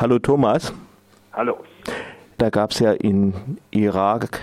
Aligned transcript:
Hallo 0.00 0.20
Thomas. 0.20 0.72
Hallo. 1.32 1.56
Da 2.36 2.50
gab 2.50 2.70
es 2.70 2.78
ja 2.78 2.92
in 2.92 3.34
Irak 3.72 4.40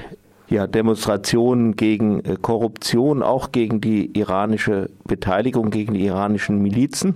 ja, 0.49 0.67
Demonstrationen 0.67 1.77
gegen 1.77 2.19
äh, 2.25 2.35
Korruption, 2.41 3.23
auch 3.23 3.53
gegen 3.53 3.79
die 3.79 4.19
iranische 4.19 4.89
Beteiligung, 5.05 5.69
gegen 5.69 5.93
die 5.93 6.03
iranischen 6.03 6.61
Milizen. 6.61 7.15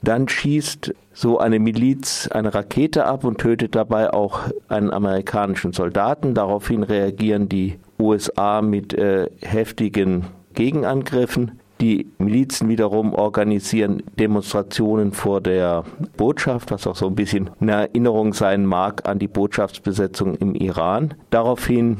Dann 0.00 0.28
schießt 0.28 0.94
so 1.12 1.38
eine 1.38 1.58
Miliz 1.58 2.26
eine 2.28 2.54
Rakete 2.54 3.04
ab 3.04 3.24
und 3.24 3.36
tötet 3.36 3.74
dabei 3.74 4.14
auch 4.14 4.40
einen 4.68 4.90
amerikanischen 4.90 5.74
Soldaten. 5.74 6.32
Daraufhin 6.32 6.82
reagieren 6.82 7.50
die 7.50 7.78
USA 7.98 8.62
mit 8.62 8.94
äh, 8.94 9.28
heftigen 9.42 10.24
Gegenangriffen. 10.54 11.60
Die 11.80 12.10
Milizen 12.18 12.68
wiederum 12.68 13.14
organisieren 13.14 14.02
Demonstrationen 14.18 15.12
vor 15.12 15.40
der 15.40 15.84
Botschaft, 16.16 16.72
was 16.72 16.86
auch 16.88 16.96
so 16.96 17.06
ein 17.06 17.14
bisschen 17.14 17.50
eine 17.60 17.72
Erinnerung 17.72 18.34
sein 18.34 18.66
mag 18.66 19.08
an 19.08 19.20
die 19.20 19.28
Botschaftsbesetzung 19.28 20.34
im 20.34 20.56
Iran. 20.56 21.14
Daraufhin 21.30 21.98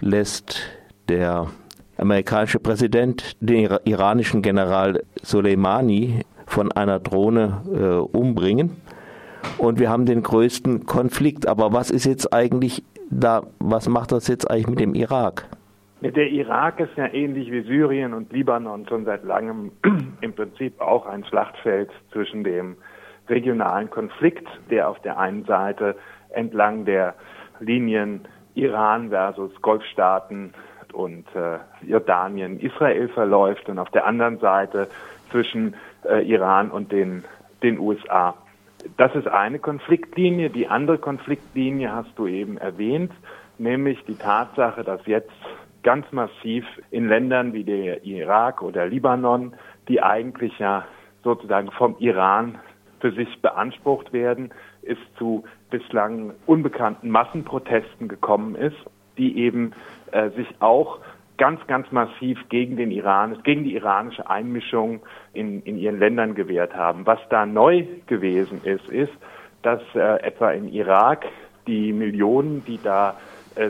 lässt 0.00 0.62
der 1.08 1.46
amerikanische 1.96 2.58
Präsident 2.58 3.36
den 3.40 3.70
iranischen 3.84 4.42
General 4.42 5.00
Soleimani 5.22 6.22
von 6.46 6.72
einer 6.72 6.98
Drohne 6.98 7.62
äh, 7.72 8.16
umbringen. 8.16 8.76
Und 9.58 9.78
wir 9.78 9.90
haben 9.90 10.06
den 10.06 10.22
größten 10.22 10.86
Konflikt. 10.86 11.46
Aber 11.46 11.72
was 11.72 11.90
ist 11.90 12.04
jetzt 12.04 12.32
eigentlich 12.32 12.82
da, 13.10 13.42
was 13.60 13.88
macht 13.88 14.10
das 14.10 14.26
jetzt 14.26 14.50
eigentlich 14.50 14.68
mit 14.68 14.80
dem 14.80 14.94
Irak? 14.94 15.46
Der 16.02 16.30
Irak 16.30 16.80
ist 16.80 16.96
ja 16.96 17.12
ähnlich 17.12 17.50
wie 17.50 17.60
Syrien 17.60 18.14
und 18.14 18.32
Libanon 18.32 18.86
schon 18.88 19.04
seit 19.04 19.22
langem 19.22 19.72
im 20.22 20.32
Prinzip 20.32 20.80
auch 20.80 21.04
ein 21.04 21.24
Schlachtfeld 21.24 21.90
zwischen 22.10 22.42
dem 22.42 22.76
regionalen 23.28 23.90
Konflikt, 23.90 24.48
der 24.70 24.88
auf 24.88 24.98
der 25.00 25.18
einen 25.18 25.44
Seite 25.44 25.96
entlang 26.30 26.86
der 26.86 27.14
Linien 27.60 28.22
Iran 28.54 29.10
versus 29.10 29.52
Golfstaaten 29.60 30.54
und 30.94 31.26
äh, 31.34 31.58
Jordanien, 31.86 32.58
Israel 32.60 33.08
verläuft 33.08 33.68
und 33.68 33.78
auf 33.78 33.90
der 33.90 34.06
anderen 34.06 34.38
Seite 34.38 34.88
zwischen 35.30 35.74
äh, 36.08 36.26
Iran 36.26 36.70
und 36.70 36.92
den, 36.92 37.24
den 37.62 37.78
USA. 37.78 38.34
Das 38.96 39.14
ist 39.14 39.28
eine 39.28 39.58
Konfliktlinie. 39.58 40.48
Die 40.48 40.66
andere 40.66 40.96
Konfliktlinie 40.96 41.94
hast 41.94 42.18
du 42.18 42.26
eben 42.26 42.56
erwähnt, 42.56 43.12
nämlich 43.58 44.02
die 44.06 44.16
Tatsache, 44.16 44.82
dass 44.82 45.04
jetzt 45.06 45.30
ganz 45.82 46.10
massiv 46.12 46.64
in 46.90 47.08
Ländern 47.08 47.52
wie 47.52 47.64
der 47.64 48.04
Irak 48.04 48.62
oder 48.62 48.86
Libanon, 48.86 49.54
die 49.88 50.02
eigentlich 50.02 50.58
ja 50.58 50.84
sozusagen 51.22 51.70
vom 51.72 51.96
Iran 51.98 52.58
für 53.00 53.12
sich 53.12 53.40
beansprucht 53.40 54.12
werden, 54.12 54.50
es 54.82 54.98
zu 55.18 55.44
bislang 55.70 56.32
unbekannten 56.46 57.10
Massenprotesten 57.10 58.08
gekommen 58.08 58.54
ist, 58.54 58.76
die 59.16 59.38
eben 59.38 59.72
äh, 60.12 60.30
sich 60.30 60.48
auch 60.60 60.98
ganz, 61.38 61.66
ganz 61.66 61.90
massiv 61.90 62.38
gegen 62.50 62.76
den 62.76 62.90
Iran, 62.90 63.42
gegen 63.42 63.64
die 63.64 63.74
iranische 63.74 64.28
Einmischung 64.28 65.00
in, 65.32 65.62
in 65.62 65.78
ihren 65.78 65.98
Ländern 65.98 66.34
gewehrt 66.34 66.74
haben. 66.74 67.06
Was 67.06 67.18
da 67.30 67.46
neu 67.46 67.86
gewesen 68.06 68.60
ist, 68.64 68.86
ist, 68.90 69.12
dass 69.62 69.80
äh, 69.94 70.22
etwa 70.22 70.50
im 70.50 70.68
Irak 70.68 71.24
die 71.66 71.92
Millionen, 71.92 72.64
die 72.66 72.78
da 72.82 73.16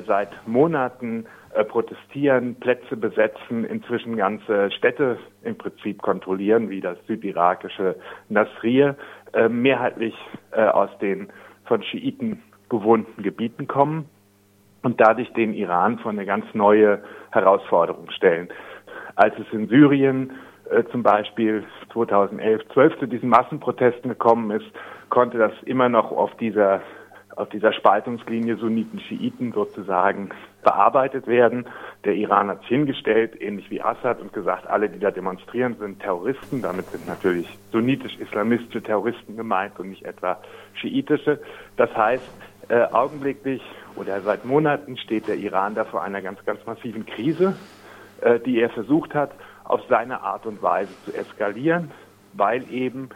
seit 0.07 0.47
Monaten 0.47 1.27
äh, 1.53 1.65
protestieren, 1.65 2.55
Plätze 2.55 2.97
besetzen, 2.97 3.65
inzwischen 3.65 4.17
ganze 4.17 4.71
Städte 4.71 5.19
im 5.43 5.59
Prinzip 5.59 6.01
kontrollieren, 6.01 6.71
wie 6.71 6.81
das 6.81 6.97
südirakische 7.09 7.97
Nasrir, 8.29 8.95
äh, 9.33 9.49
mehrheitlich 9.49 10.15
äh, 10.53 10.63
aus 10.63 10.91
den 11.01 11.29
von 11.65 11.83
Schiiten 11.83 12.41
bewohnten 12.69 13.25
Gebieten 13.25 13.67
kommen 13.67 14.09
und 14.83 15.01
dadurch 15.01 15.33
den 15.33 15.53
Iran 15.53 15.99
vor 15.99 16.13
eine 16.13 16.25
ganz 16.25 16.47
neue 16.55 17.03
Herausforderung 17.33 18.11
stellen. 18.13 18.49
Als 19.17 19.35
es 19.37 19.53
in 19.53 19.67
Syrien 19.67 20.31
äh, 20.71 20.85
zum 20.93 21.03
Beispiel 21.03 21.65
2011, 21.93 22.63
12 22.73 22.99
zu 23.01 23.07
diesen 23.07 23.29
Massenprotesten 23.29 24.09
gekommen 24.09 24.53
ist, 24.53 24.71
konnte 25.09 25.37
das 25.37 25.53
immer 25.65 25.89
noch 25.89 26.13
auf 26.13 26.33
dieser 26.37 26.81
auf 27.37 27.49
dieser 27.49 27.73
Spaltungslinie 27.73 28.57
Sunniten-Schiiten 28.57 29.53
sozusagen 29.53 30.31
bearbeitet 30.63 31.27
werden. 31.27 31.67
Der 32.05 32.15
Iran 32.15 32.49
hat 32.49 32.61
sich 32.61 32.69
hingestellt, 32.69 33.41
ähnlich 33.41 33.71
wie 33.71 33.81
Assad, 33.81 34.21
und 34.21 34.33
gesagt, 34.33 34.67
alle, 34.67 34.89
die 34.89 34.99
da 34.99 35.11
demonstrieren, 35.11 35.77
sind 35.79 36.01
Terroristen. 36.01 36.63
Damit 36.63 36.87
sind 36.87 37.07
natürlich 37.07 37.47
sunnitisch-islamistische 37.73 38.83
Terroristen 38.83 39.37
gemeint 39.37 39.79
und 39.79 39.91
nicht 39.91 40.05
etwa 40.05 40.39
schiitische. 40.75 41.41
Das 41.77 41.95
heißt, 41.97 42.29
äh, 42.69 42.85
augenblicklich 42.93 43.63
oder 43.97 44.21
seit 44.21 44.45
Monaten 44.45 44.97
steht 44.97 45.29
der 45.29 45.37
Iran 45.37 45.75
da 45.75 45.85
vor 45.85 46.03
einer 46.03 46.23
ganz, 46.23 46.45
ganz 46.45 46.65
massiven 46.67 47.07
Krise, 47.07 47.57
äh, 48.21 48.39
die 48.41 48.61
er 48.61 48.71
versucht 48.71 49.15
hat, 49.15 49.33
auf 49.65 49.81
seine 49.89 50.21
Art 50.23 50.47
und 50.47 50.63
Weise 50.63 50.93
zu 51.05 51.15
eskalieren, 51.15 51.91
weil 52.33 52.65
eben 52.71 53.11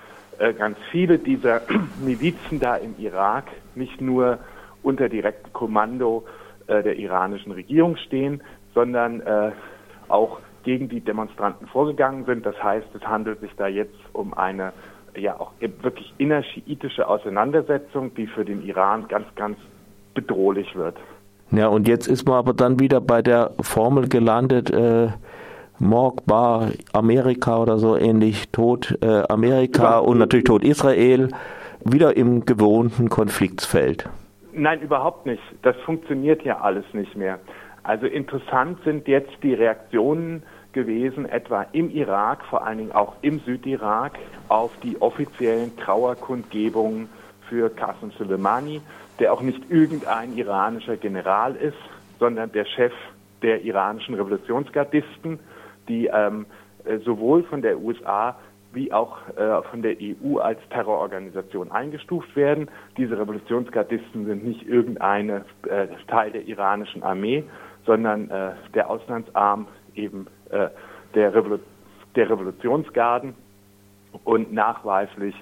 ganz 0.58 0.78
viele 0.90 1.18
dieser 1.18 1.62
Milizen 2.04 2.60
da 2.60 2.76
im 2.76 2.94
Irak 2.98 3.44
nicht 3.74 4.00
nur 4.00 4.38
unter 4.82 5.08
direktem 5.08 5.52
Kommando 5.52 6.24
äh, 6.66 6.82
der 6.82 6.96
iranischen 6.96 7.52
Regierung 7.52 7.96
stehen, 7.96 8.42
sondern 8.74 9.20
äh, 9.20 9.52
auch 10.08 10.40
gegen 10.64 10.88
die 10.88 11.00
Demonstranten 11.00 11.66
vorgegangen 11.66 12.24
sind. 12.24 12.44
Das 12.46 12.60
heißt, 12.62 12.86
es 12.94 13.02
handelt 13.06 13.40
sich 13.40 13.52
da 13.56 13.66
jetzt 13.66 13.98
um 14.12 14.34
eine 14.34 14.72
ja 15.16 15.38
auch 15.38 15.52
wirklich 15.60 16.12
innerschiitische 16.18 17.06
Auseinandersetzung, 17.06 18.14
die 18.14 18.26
für 18.26 18.44
den 18.44 18.62
Iran 18.62 19.06
ganz, 19.08 19.26
ganz 19.36 19.58
bedrohlich 20.14 20.74
wird. 20.74 20.96
Ja, 21.50 21.68
und 21.68 21.86
jetzt 21.86 22.08
ist 22.08 22.26
man 22.26 22.36
aber 22.36 22.52
dann 22.52 22.80
wieder 22.80 23.00
bei 23.00 23.22
der 23.22 23.52
Formel 23.60 24.08
gelandet, 24.08 24.70
äh, 24.70 25.08
Morgbar 25.78 26.70
Amerika 26.92 27.58
oder 27.58 27.78
so 27.78 27.96
ähnlich, 27.96 28.50
Tod 28.50 28.98
äh, 29.02 29.22
Amerika 29.28 29.98
und 29.98 30.18
natürlich 30.18 30.44
Tod 30.44 30.64
Israel, 30.64 31.28
wieder 31.84 32.16
im 32.16 32.44
gewohnten 32.44 33.08
Konfliktfeld. 33.08 34.08
Nein, 34.52 34.80
überhaupt 34.80 35.26
nicht. 35.26 35.42
Das 35.62 35.76
funktioniert 35.84 36.42
ja 36.42 36.60
alles 36.60 36.84
nicht 36.92 37.16
mehr. 37.16 37.40
Also 37.82 38.06
interessant 38.06 38.78
sind 38.84 39.08
jetzt 39.08 39.32
die 39.42 39.52
Reaktionen 39.52 40.42
gewesen, 40.72 41.26
etwa 41.26 41.66
im 41.72 41.90
Irak, 41.90 42.44
vor 42.44 42.66
allen 42.66 42.78
Dingen 42.78 42.92
auch 42.92 43.14
im 43.22 43.40
Südirak, 43.40 44.18
auf 44.48 44.70
die 44.82 45.00
offiziellen 45.00 45.76
Trauerkundgebungen 45.76 47.08
für 47.48 47.68
Qasem 47.68 48.10
Soleimani, 48.18 48.80
der 49.18 49.32
auch 49.32 49.42
nicht 49.42 49.70
irgendein 49.70 50.36
iranischer 50.36 50.96
General 50.96 51.54
ist, 51.54 51.76
sondern 52.18 52.50
der 52.52 52.64
Chef 52.64 52.92
der 53.42 53.62
iranischen 53.64 54.14
Revolutionsgardisten 54.14 55.38
die 55.88 56.06
ähm, 56.06 56.46
äh, 56.84 56.98
sowohl 56.98 57.44
von 57.44 57.62
der 57.62 57.78
USA 57.78 58.36
wie 58.72 58.92
auch 58.92 59.18
äh, 59.36 59.62
von 59.70 59.82
der 59.82 59.96
EU 60.00 60.38
als 60.38 60.58
Terrororganisation 60.70 61.70
eingestuft 61.70 62.34
werden. 62.36 62.68
Diese 62.96 63.18
Revolutionsgardisten 63.18 64.26
sind 64.26 64.44
nicht 64.44 64.66
irgendeine 64.66 65.44
äh, 65.68 65.86
Teil 66.08 66.32
der 66.32 66.46
iranischen 66.46 67.02
Armee, 67.02 67.44
sondern 67.86 68.30
äh, 68.30 68.52
der 68.74 68.90
Auslandsarm 68.90 69.68
eben 69.94 70.26
äh, 70.50 70.68
der, 71.14 71.34
Revolu 71.34 71.60
der 72.16 72.30
Revolutionsgarden 72.30 73.34
und 74.24 74.52
nachweislich 74.52 75.34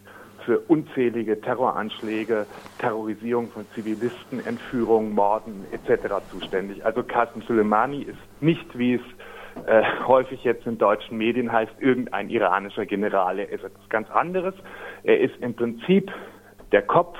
für 0.45 0.59
unzählige 0.59 1.41
Terroranschläge, 1.41 2.47
Terrorisierung 2.79 3.49
von 3.51 3.65
Zivilisten, 3.75 4.45
Entführungen, 4.45 5.15
Morden 5.15 5.65
etc. 5.71 6.15
zuständig. 6.31 6.85
Also 6.85 7.03
Qasem 7.03 7.43
Soleimani 7.43 8.03
ist 8.03 8.19
nicht, 8.41 8.77
wie 8.77 8.95
es 8.95 9.03
äh, 9.67 9.83
häufig 10.07 10.43
jetzt 10.45 10.67
in 10.67 10.79
deutschen 10.79 11.19
Medien 11.19 11.53
heißt, 11.53 11.73
irgendein 11.79 12.31
iranischer 12.31 12.87
General. 12.87 13.39
Er 13.39 13.51
ist 13.51 13.65
etwas 13.65 13.89
ganz 13.89 14.11
anderes. 14.11 14.55
Er 15.03 15.21
ist 15.21 15.37
im 15.41 15.55
Prinzip 15.55 16.11
der 16.73 16.83
Kopf 16.83 17.19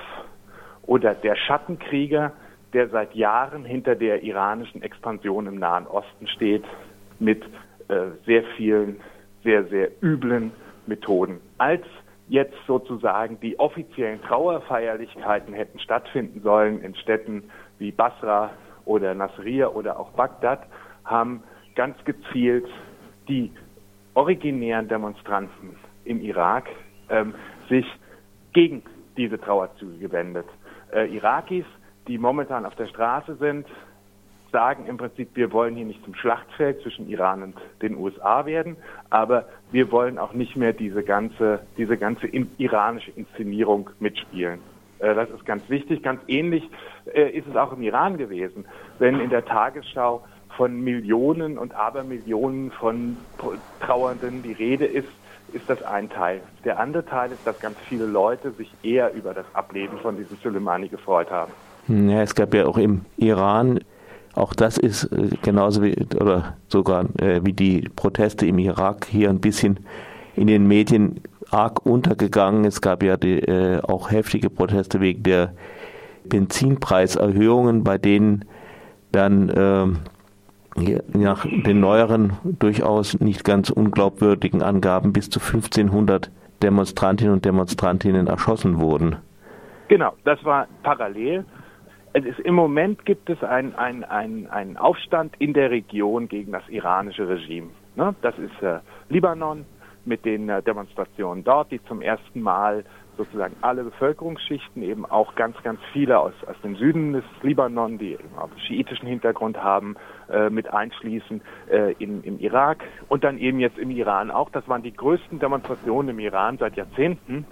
oder 0.83 1.15
der 1.15 1.37
Schattenkrieger, 1.37 2.33
der 2.73 2.89
seit 2.89 3.15
Jahren 3.15 3.65
hinter 3.65 3.95
der 3.95 4.23
iranischen 4.23 4.83
Expansion 4.83 5.47
im 5.47 5.59
Nahen 5.59 5.87
Osten 5.87 6.27
steht, 6.27 6.65
mit 7.19 7.43
äh, 7.89 8.07
sehr 8.27 8.45
vielen, 8.57 9.01
sehr, 9.45 9.65
sehr 9.65 9.91
üblen 10.03 10.53
Methoden. 10.87 11.41
Als 11.59 11.85
jetzt 12.29 12.57
sozusagen 12.67 13.39
die 13.41 13.59
offiziellen 13.59 14.23
Trauerfeierlichkeiten 14.23 15.55
hätten 15.55 15.79
stattfinden 15.79 16.41
sollen 16.43 16.81
in 16.81 16.95
Städten 16.95 17.51
wie 17.79 17.93
Basra 17.93 18.51
oder 18.85 19.15
Nasrir 19.15 19.77
oder 19.77 19.99
auch 20.01 20.11
Bagdad, 20.13 20.67
haben 21.05 21.43
ganz 21.75 21.97
gezielt 22.05 22.67
die 23.29 23.51
originären 24.15 24.89
Demonstranten 24.89 25.77
im 26.05 26.21
Irak 26.21 26.69
ähm, 27.09 27.35
sich 27.69 27.87
gegen 28.53 28.83
diese 29.17 29.41
Trauerzüge 29.41 29.99
gewendet. 29.99 30.47
Äh, 30.93 31.15
Irakis, 31.15 31.65
die 32.09 32.19
momentan 32.19 32.67
auf 32.67 32.75
der 32.75 32.87
Straße 32.87 33.37
sind, 33.37 33.67
sagen 34.51 34.87
im 34.87 34.99
Prinzip, 34.99 35.31
wir 35.35 35.51
wollen 35.53 35.75
hier 35.77 35.87
nicht 35.87 36.05
zum 36.05 36.15
Schlachtfeld 36.15 36.83
zwischen 36.83 37.09
Iran 37.09 37.43
und 37.43 37.55
den 37.81 37.97
USA 37.97 38.45
werden, 38.45 38.77
aber 39.09 39.49
wir 39.71 39.91
wollen 39.91 40.19
auch 40.19 40.35
nicht 40.35 40.57
mehr 40.57 40.75
diese 40.75 41.03
ganze, 41.03 41.61
diese 41.79 41.97
ganze 41.97 42.27
iranische 42.59 43.13
Inszenierung 43.13 43.89
mitspielen. 43.99 44.61
Äh, 44.99 45.15
das 45.15 45.31
ist 45.31 45.45
ganz 45.45 45.69
wichtig. 45.69 46.03
Ganz 46.03 46.21
ähnlich 46.29 46.69
äh, 47.15 47.31
ist 47.31 47.47
es 47.47 47.57
auch 47.57 47.73
im 47.73 47.83
Iran 47.83 48.19
gewesen. 48.19 48.67
Wenn 48.99 49.21
in 49.21 49.31
der 49.31 49.45
Tagesschau 49.45 50.23
von 50.57 50.83
Millionen 50.83 51.59
und 51.59 51.75
Abermillionen 51.75 52.71
von 52.73 53.17
Trauernden 53.81 54.43
die 54.43 54.53
Rede 54.53 54.85
ist, 54.85 55.09
ist 55.53 55.69
das 55.69 55.83
ein 55.83 56.09
Teil. 56.09 56.41
Der 56.65 56.79
andere 56.79 57.05
Teil 57.05 57.33
ist, 57.33 57.47
dass 57.47 57.61
ganz 57.61 57.77
viele 57.89 58.07
Leute 58.07 58.53
sich 58.53 58.73
eher 58.83 59.13
über 59.15 59.35
das 59.35 59.47
Ableben 59.55 59.99
von 59.99 60.17
diesem 60.17 60.37
Soleimani 60.43 60.89
gefreut 60.89 61.31
haben. 61.31 61.53
Ja, 61.89 62.23
es 62.23 62.35
gab 62.35 62.55
ja 62.55 62.67
auch 62.67 62.79
im 62.79 63.03
Iran, 63.17 63.81
auch 64.35 64.55
das 64.55 64.79
ist 64.79 65.05
äh, 65.13 65.29
genauso 65.43 65.83
wie, 65.83 65.95
oder 66.19 66.57
sogar 66.69 67.05
äh, 67.21 67.41
wie 67.45 67.53
die 67.53 67.89
Proteste 67.95 68.47
im 68.47 68.59
Irak 68.59 69.07
hier 69.07 69.29
ein 69.29 69.41
bisschen 69.41 69.81
in 70.35 70.47
den 70.47 70.67
Medien 70.67 71.21
arg 71.51 71.85
untergegangen. 71.85 72.65
Es 72.65 72.81
gab 72.81 73.03
ja 73.03 73.17
die, 73.17 73.41
äh, 73.41 73.81
auch 73.83 74.11
heftige 74.11 74.49
Proteste 74.49 75.01
wegen 75.01 75.23
der 75.23 75.53
Benzinpreiserhöhungen, 76.25 77.85
bei 77.85 77.99
denen 77.99 78.45
dann 79.11 79.49
äh, 79.51 79.87
nach 80.75 81.47
den 81.47 81.81
neueren, 81.81 82.33
durchaus 82.45 83.19
nicht 83.21 83.45
ganz 83.45 83.71
unglaubwürdigen 83.71 84.63
Angaben 84.63 85.13
bis 85.13 85.31
zu 85.31 85.41
1500 85.41 86.31
Demonstrantinnen 86.63 87.35
und 87.35 87.45
Demonstrantinnen 87.45 88.27
erschossen 88.27 88.81
wurden. 88.81 89.17
Genau, 89.89 90.15
das 90.25 90.43
war 90.45 90.69
parallel. 90.83 91.45
Ist, 92.15 92.41
Im 92.41 92.55
Moment 92.55 93.05
gibt 93.05 93.29
es 93.31 93.43
einen 93.43 93.75
ein, 93.75 94.77
Aufstand 94.77 95.35
in 95.39 95.55
der 95.55 95.71
Region 95.71 96.29
gegen 96.29 96.53
das 96.53 96.63
iranische 96.69 97.29
Regime. 97.29 97.69
Ne? 97.97 98.15
Das 98.23 98.35
ist 98.39 98.63
äh, 98.63 98.81
Libanon 99.09 99.65
mit 100.05 100.25
den 100.25 100.49
äh, 100.49 100.63
Demonstrationen 100.63 101.45
dort, 101.45 101.71
die 101.71 101.83
zum 101.85 102.03
ersten 102.03 102.41
Mal 102.41 102.85
sozusagen 103.17 103.55
alle 103.61 103.85
Bevölkerungsschichten, 103.85 104.83
eben 104.83 105.05
auch 105.05 105.35
ganz, 105.35 105.57
ganz 105.63 105.81
viele 105.93 106.19
aus, 106.19 106.33
aus 106.47 106.57
dem 106.63 106.77
Süden 106.77 107.13
des 107.13 107.25
Libanon, 107.43 107.99
die 107.99 108.13
eben 108.13 108.39
auch 108.39 108.51
schiitischen 108.67 109.09
Hintergrund 109.09 109.63
haben, 109.63 109.97
äh, 110.31 110.51
mit 110.51 110.73
einschließen 110.73 111.43
äh, 111.71 111.93
in, 111.99 112.23
im 112.25 112.39
Irak 112.39 112.85
und 113.09 113.25
dann 113.25 113.39
eben 113.39 113.61
jetzt 113.61 113.79
im 113.79 113.91
Iran 113.91 114.31
auch. 114.31 114.51
Das 114.51 114.67
waren 114.69 114.83
die 114.83 114.95
größten 114.95 115.39
Demonstrationen 115.39 116.11
im 116.11 116.19
Iran 116.19 116.59
seit 116.59 116.77
Jahrzehnten. 116.77 117.45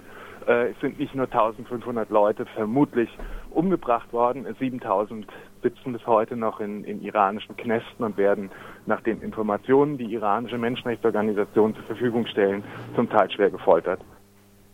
Äh, 0.47 0.69
es 0.71 0.79
sind 0.79 0.99
nicht 0.99 1.13
nur 1.15 1.25
1500 1.25 2.09
Leute 2.09 2.45
vermutlich 2.45 3.09
umgebracht 3.51 4.11
worden, 4.13 4.47
7000 4.59 5.27
sitzen 5.61 5.93
bis 5.93 6.07
heute 6.07 6.35
noch 6.35 6.59
in, 6.59 6.83
in 6.83 7.01
iranischen 7.01 7.55
Knästen 7.55 8.03
und 8.03 8.17
werden 8.17 8.49
nach 8.85 9.01
den 9.01 9.21
Informationen, 9.21 9.97
die 9.97 10.11
iranische 10.13 10.57
Menschenrechtsorganisationen 10.57 11.75
zur 11.75 11.85
Verfügung 11.85 12.25
stellen, 12.25 12.63
zum 12.95 13.09
Teil 13.09 13.29
schwer 13.29 13.51
gefoltert. 13.51 13.99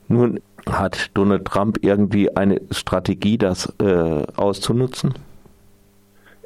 Nun 0.07 0.41
hat 0.69 1.11
Donald 1.15 1.45
Trump 1.45 1.79
irgendwie 1.81 2.35
eine 2.35 2.61
Strategie, 2.71 3.37
das 3.37 3.73
äh, 3.79 4.23
auszunutzen? 4.35 5.13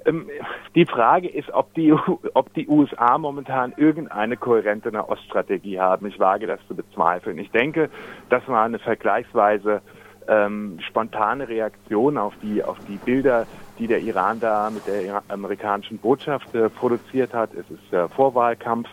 Ähm, 0.05 0.27
die 0.75 0.85
Frage 0.85 1.27
ist, 1.27 1.51
ob 1.51 1.73
die, 1.73 1.93
ob 2.33 2.53
die 2.53 2.67
USA 2.67 3.17
momentan 3.17 3.73
irgendeine 3.77 4.37
kohärente 4.37 4.91
Nahoststrategie 4.91 5.79
haben. 5.79 6.07
Ich 6.07 6.19
wage 6.19 6.47
das 6.47 6.59
zu 6.67 6.75
bezweifeln. 6.75 7.37
Ich 7.37 7.51
denke, 7.51 7.89
das 8.29 8.47
war 8.47 8.63
eine 8.63 8.79
vergleichsweise 8.79 9.81
ähm, 10.27 10.79
spontane 10.87 11.47
Reaktion 11.47 12.17
auf 12.17 12.33
die, 12.41 12.63
auf 12.63 12.77
die 12.87 12.97
Bilder, 12.97 13.45
die 13.79 13.87
der 13.87 13.99
Iran 13.99 14.39
da 14.39 14.69
mit 14.69 14.87
der 14.87 15.23
amerikanischen 15.27 15.97
Botschaft 15.97 16.53
äh, 16.55 16.69
produziert 16.69 17.33
hat. 17.33 17.53
Es 17.53 17.69
ist 17.69 17.93
äh, 17.93 18.07
Vorwahlkampf. 18.07 18.87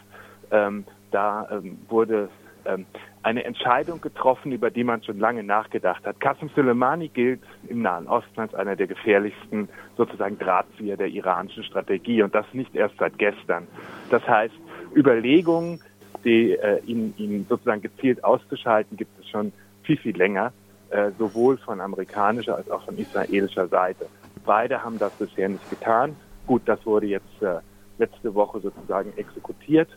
Ähm, 0.51 0.85
da 1.11 1.47
ähm, 1.51 1.79
wurde 1.89 2.29
ähm, 2.65 2.87
eine 3.29 3.45
Entscheidung 3.45 4.01
getroffen, 4.01 4.53
über 4.53 4.71
die 4.71 4.85
man 4.85 5.03
schon 5.03 5.19
lange 5.19 5.43
nachgedacht 5.43 6.07
hat. 6.07 6.19
Qasem 6.19 6.49
Soleimani 6.57 7.09
gilt 7.09 7.43
im 7.69 7.83
Nahen 7.83 8.09
Osten 8.09 8.41
als 8.41 8.55
einer 8.55 8.75
der 8.75 8.87
gefährlichsten 8.87 9.69
sozusagen 9.99 10.39
Drahtzieher 10.39 10.97
der 10.97 11.09
iranischen 11.09 11.63
Strategie 11.63 12.23
und 12.23 12.35
das 12.35 12.47
nicht 12.55 12.75
erst 12.75 12.97
seit 12.99 13.19
gestern. 13.19 13.69
Das 14.09 14.27
heißt, 14.27 14.55
Überlegungen, 14.97 15.79
die, 16.25 16.53
äh, 16.53 16.81
ihn, 16.87 17.13
ihn 17.19 17.45
sozusagen 17.47 17.83
gezielt 17.83 18.25
auszuschalten, 18.25 18.97
gibt 18.97 19.21
es 19.21 19.29
schon 19.29 19.53
viel, 19.83 19.99
viel 19.99 20.17
länger, 20.17 20.55
äh, 20.89 21.11
sowohl 21.19 21.59
von 21.59 21.83
amerikanischer 21.83 22.57
als 22.57 22.71
auch 22.71 22.83
von 22.83 22.97
israelischer 22.97 23.69
Seite. 23.69 24.07
Beide 24.47 24.83
haben 24.83 24.99
das 24.99 25.13
bisher 25.13 25.51
nicht 25.51 25.69
getan. 25.69 26.17
Gut, 26.47 26.63
das 26.65 26.85
wurde 26.87 27.09
jetzt 27.09 27.43
äh, 27.43 27.59
letzte 27.99 28.35
Woche 28.35 28.61
sozusagen 28.61 29.13
exekutiert, 29.19 29.91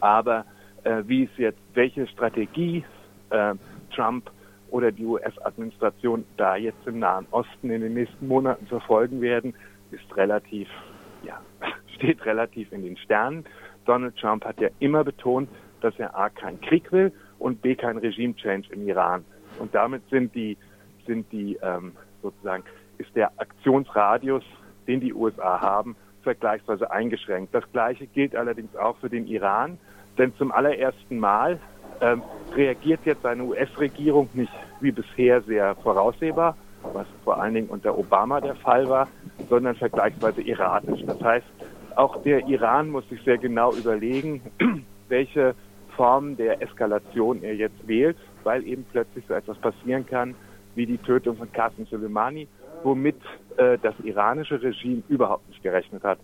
aber 0.00 0.44
äh, 0.86 1.02
wie 1.06 1.24
es 1.24 1.30
jetzt, 1.36 1.58
welche 1.74 2.06
Strategie 2.06 2.84
äh, 3.30 3.54
Trump 3.94 4.30
oder 4.70 4.92
die 4.92 5.04
US-Administration 5.04 6.24
da 6.36 6.56
jetzt 6.56 6.86
im 6.86 7.00
Nahen 7.00 7.26
Osten 7.30 7.70
in 7.70 7.80
den 7.80 7.94
nächsten 7.94 8.28
Monaten 8.28 8.66
verfolgen 8.66 9.20
werden, 9.20 9.54
ist 9.90 10.16
relativ, 10.16 10.68
ja, 11.24 11.40
steht 11.96 12.24
relativ 12.24 12.70
in 12.72 12.82
den 12.82 12.96
Sternen. 12.96 13.44
Donald 13.84 14.16
Trump 14.16 14.44
hat 14.44 14.60
ja 14.60 14.68
immer 14.78 15.04
betont, 15.04 15.48
dass 15.80 15.98
er 15.98 16.16
A 16.16 16.28
keinen 16.28 16.60
Krieg 16.60 16.90
will 16.92 17.12
und 17.38 17.62
B 17.62 17.74
kein 17.74 17.98
Regime-Change 17.98 18.72
im 18.72 18.88
Iran. 18.88 19.24
Und 19.58 19.74
damit 19.74 20.02
sind 20.10 20.34
die, 20.34 20.56
sind 21.06 21.30
die 21.32 21.58
ähm, 21.62 21.92
sozusagen, 22.22 22.64
ist 22.98 23.14
der 23.14 23.32
Aktionsradius, 23.38 24.44
den 24.86 25.00
die 25.00 25.12
USA 25.12 25.60
haben, 25.60 25.96
vergleichsweise 26.22 26.90
eingeschränkt. 26.90 27.54
Das 27.54 27.64
Gleiche 27.72 28.06
gilt 28.06 28.34
allerdings 28.34 28.74
auch 28.76 28.96
für 28.98 29.08
den 29.08 29.26
Iran. 29.26 29.78
Denn 30.18 30.34
zum 30.36 30.52
allerersten 30.52 31.18
Mal 31.18 31.58
ähm, 32.00 32.22
reagiert 32.54 33.00
jetzt 33.04 33.24
eine 33.26 33.44
US-Regierung 33.44 34.28
nicht 34.34 34.52
wie 34.80 34.92
bisher 34.92 35.42
sehr 35.42 35.74
voraussehbar, 35.76 36.56
was 36.92 37.06
vor 37.24 37.40
allen 37.40 37.54
Dingen 37.54 37.68
unter 37.68 37.96
Obama 37.98 38.40
der 38.40 38.54
Fall 38.54 38.88
war, 38.88 39.08
sondern 39.48 39.76
vergleichsweise 39.76 40.46
erratisch. 40.46 41.00
Das 41.06 41.20
heißt, 41.20 41.46
auch 41.96 42.22
der 42.22 42.46
Iran 42.46 42.90
muss 42.90 43.08
sich 43.08 43.22
sehr 43.22 43.38
genau 43.38 43.72
überlegen, 43.72 44.42
welche 45.08 45.54
Form 45.96 46.36
der 46.36 46.60
Eskalation 46.62 47.42
er 47.42 47.54
jetzt 47.54 47.88
wählt, 47.88 48.16
weil 48.44 48.66
eben 48.66 48.84
plötzlich 48.92 49.24
so 49.26 49.34
etwas 49.34 49.56
passieren 49.58 50.06
kann 50.06 50.34
wie 50.74 50.86
die 50.86 50.98
Tötung 50.98 51.36
von 51.36 51.50
Qasem 51.50 51.86
Soleimani, 51.86 52.46
womit 52.82 53.16
äh, 53.56 53.78
das 53.80 53.94
iranische 54.04 54.62
Regime 54.62 55.02
überhaupt 55.08 55.48
nicht 55.48 55.62
gerechnet 55.62 56.04
hat. 56.04 56.18